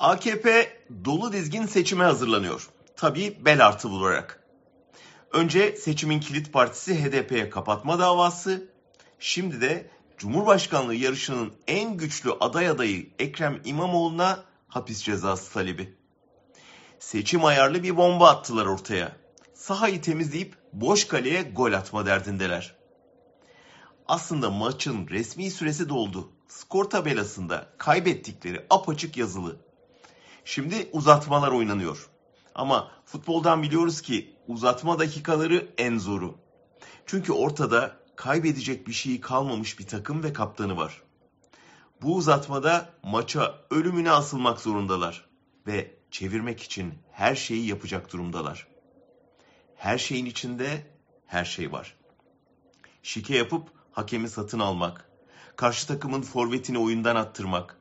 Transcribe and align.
AKP 0.00 0.78
dolu 1.04 1.32
dizgin 1.32 1.66
seçime 1.66 2.04
hazırlanıyor. 2.04 2.68
Tabii 2.96 3.38
bel 3.44 3.66
artı 3.66 3.88
vurarak. 3.88 4.44
Önce 5.32 5.76
seçimin 5.76 6.20
kilit 6.20 6.52
partisi 6.52 7.04
HDP'ye 7.04 7.50
kapatma 7.50 7.98
davası, 7.98 8.70
şimdi 9.18 9.60
de 9.60 9.90
Cumhurbaşkanlığı 10.18 10.94
yarışının 10.94 11.52
en 11.66 11.96
güçlü 11.96 12.32
aday 12.40 12.68
adayı 12.68 13.10
Ekrem 13.18 13.60
İmamoğlu'na 13.64 14.44
hapis 14.68 15.02
cezası 15.02 15.52
talebi. 15.52 15.96
Seçim 16.98 17.44
ayarlı 17.44 17.82
bir 17.82 17.96
bomba 17.96 18.30
attılar 18.30 18.66
ortaya. 18.66 19.16
Sahayı 19.54 20.02
temizleyip 20.02 20.56
boş 20.72 21.04
kaleye 21.04 21.42
gol 21.42 21.72
atma 21.72 22.06
derdindeler. 22.06 22.76
Aslında 24.08 24.50
maçın 24.50 25.08
resmi 25.08 25.50
süresi 25.50 25.88
doldu. 25.88 26.32
Skor 26.48 26.84
tabelasında 26.84 27.68
kaybettikleri 27.78 28.66
apaçık 28.70 29.16
yazılı. 29.16 29.67
Şimdi 30.48 30.88
uzatmalar 30.92 31.52
oynanıyor. 31.52 32.08
Ama 32.54 32.90
futboldan 33.04 33.62
biliyoruz 33.62 34.00
ki 34.00 34.36
uzatma 34.46 34.98
dakikaları 34.98 35.68
en 35.78 35.98
zoru. 35.98 36.38
Çünkü 37.06 37.32
ortada 37.32 37.96
kaybedecek 38.16 38.86
bir 38.86 38.92
şey 38.92 39.20
kalmamış 39.20 39.78
bir 39.78 39.86
takım 39.86 40.22
ve 40.22 40.32
kaptanı 40.32 40.76
var. 40.76 41.02
Bu 42.02 42.16
uzatmada 42.16 42.90
maça 43.02 43.58
ölümüne 43.70 44.10
asılmak 44.10 44.60
zorundalar 44.60 45.28
ve 45.66 45.94
çevirmek 46.10 46.62
için 46.62 46.94
her 47.12 47.34
şeyi 47.34 47.66
yapacak 47.66 48.12
durumdalar. 48.12 48.66
Her 49.76 49.98
şeyin 49.98 50.26
içinde 50.26 50.86
her 51.26 51.44
şey 51.44 51.72
var. 51.72 51.96
Şike 53.02 53.36
yapıp 53.36 53.68
hakemi 53.92 54.28
satın 54.28 54.58
almak, 54.58 55.10
karşı 55.56 55.86
takımın 55.86 56.22
forvetini 56.22 56.78
oyundan 56.78 57.16
attırmak, 57.16 57.76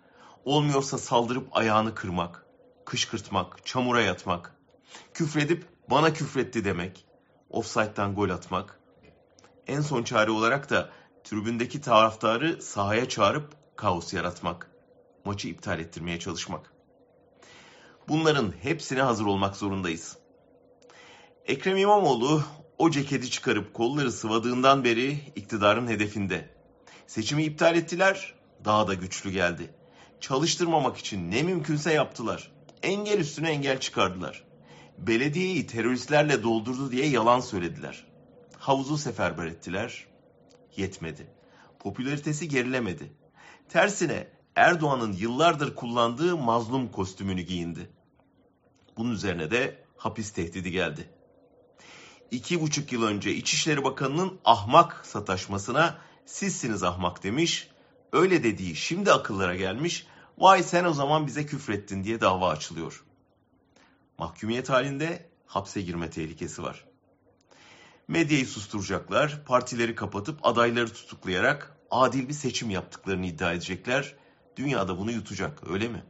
olmuyorsa 0.46 0.98
saldırıp 0.98 1.58
ayağını 1.58 1.96
kırmak, 1.96 2.47
kışkırtmak, 2.88 3.66
çamura 3.66 4.02
yatmak, 4.02 4.56
küfredip 5.14 5.66
bana 5.90 6.14
küfretti 6.14 6.66
demek, 6.66 7.06
offside'dan 7.50 8.16
gol 8.16 8.30
atmak. 8.30 8.80
En 9.68 9.82
son 9.82 10.04
çare 10.04 10.32
olarak 10.32 10.70
da 10.70 10.90
tribündeki 11.24 11.82
taraftarı 11.82 12.62
sahaya 12.62 13.10
çağırıp 13.10 13.56
kaos 13.76 14.14
yaratmak, 14.14 14.72
maçı 15.26 15.48
iptal 15.48 15.80
ettirmeye 15.80 16.20
çalışmak. 16.20 16.74
Bunların 18.08 18.54
hepsine 18.62 19.02
hazır 19.02 19.26
olmak 19.26 19.56
zorundayız. 19.56 20.18
Ekrem 21.46 21.78
İmamoğlu 21.78 22.44
o 22.78 22.90
ceketi 22.90 23.32
çıkarıp 23.32 23.74
kolları 23.74 24.12
sıvadığından 24.12 24.84
beri 24.84 25.12
iktidarın 25.36 25.88
hedefinde. 25.88 26.50
Seçimi 27.08 27.44
iptal 27.44 27.76
ettiler, 27.76 28.36
daha 28.66 28.88
da 28.88 28.94
güçlü 28.94 29.32
geldi. 29.32 29.74
Çalıştırmamak 30.22 30.98
için 30.98 31.32
ne 31.32 31.44
mümkünse 31.44 31.94
yaptılar. 31.94 32.57
Engel 32.84 33.20
üstüne 33.20 33.50
engel 33.50 33.80
çıkardılar. 33.80 34.44
Belediyeyi 34.98 35.68
teröristlerle 35.68 36.44
doldurdu 36.44 36.92
diye 36.92 37.08
yalan 37.08 37.40
söylediler. 37.40 38.06
Havuzu 38.58 38.98
seferber 38.98 39.46
ettiler. 39.46 40.06
Yetmedi. 40.78 41.28
Popülaritesi 41.80 42.48
gerilemedi. 42.48 43.14
Tersine 43.70 44.28
Erdoğan'ın 44.56 45.14
yıllardır 45.14 45.76
kullandığı 45.76 46.38
mazlum 46.38 46.92
kostümünü 46.92 47.42
giyindi. 47.42 47.90
Bunun 48.98 49.12
üzerine 49.12 49.52
de 49.52 49.84
hapis 49.98 50.32
tehdidi 50.32 50.72
geldi. 50.72 51.10
İki 52.32 52.62
buçuk 52.62 52.92
yıl 52.92 53.04
önce 53.04 53.32
İçişleri 53.32 53.84
Bakanı'nın 53.84 54.40
ahmak 54.46 55.06
sataşmasına 55.06 55.98
sizsiniz 56.26 56.84
ahmak 56.84 57.24
demiş. 57.24 57.70
Öyle 58.12 58.44
dediği 58.44 58.76
şimdi 58.76 59.12
akıllara 59.12 59.56
gelmiş. 59.56 60.08
Vay 60.38 60.64
sen 60.64 60.86
o 60.86 60.94
zaman 60.94 61.28
bize 61.28 61.46
küfrettin 61.46 62.04
diye 62.04 62.22
dava 62.22 62.50
açılıyor. 62.50 63.04
Mahkumiyet 64.18 64.70
halinde 64.70 65.30
hapse 65.46 65.82
girme 65.82 66.10
tehlikesi 66.10 66.64
var. 66.64 66.86
Medyayı 68.08 68.46
susturacaklar, 68.46 69.44
partileri 69.46 69.96
kapatıp 69.96 70.46
adayları 70.46 70.94
tutuklayarak 70.94 71.78
adil 71.92 72.28
bir 72.28 72.34
seçim 72.34 72.70
yaptıklarını 72.70 73.26
iddia 73.26 73.54
edecekler. 73.54 74.16
Dünyada 74.56 74.98
bunu 74.98 75.12
yutacak, 75.12 75.70
öyle 75.70 75.88
mi? 75.88 76.04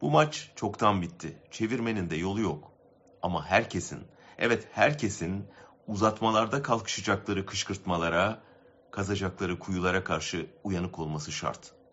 Bu 0.00 0.10
maç 0.10 0.50
çoktan 0.56 1.02
bitti. 1.02 1.36
Çevirmenin 1.50 2.10
de 2.10 2.16
yolu 2.16 2.40
yok. 2.40 2.72
Ama 3.22 3.46
herkesin, 3.46 4.00
evet 4.38 4.68
herkesin 4.72 5.46
uzatmalarda 5.86 6.62
kalkışacakları 6.62 7.46
kışkırtmalara, 7.46 8.42
kazacakları 8.90 9.58
kuyulara 9.58 10.04
karşı 10.04 10.50
uyanık 10.64 10.98
olması 10.98 11.32
şart. 11.32 11.76